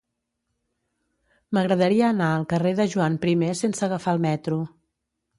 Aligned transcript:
M'agradaria 1.57 2.07
anar 2.07 2.29
al 2.37 2.45
carrer 2.53 2.71
de 2.79 2.87
Joan 2.93 3.19
I 3.33 3.51
sense 3.59 3.85
agafar 3.91 4.15
el 4.17 4.23
metro. 4.25 4.59